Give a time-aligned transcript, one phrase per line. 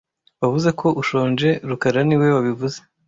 [0.41, 2.77] Wavuze ko ushonje rukara niwe wabivuze